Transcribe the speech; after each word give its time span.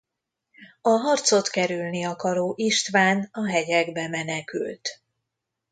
A 0.81 0.89
harcot 0.89 1.47
kerülni 1.49 2.05
akaró 2.05 2.53
István 2.57 3.27
a 3.31 3.47
hegyekbe 3.49 4.07
menekült. 4.07 4.89